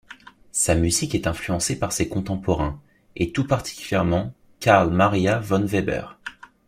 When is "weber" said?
5.63-6.17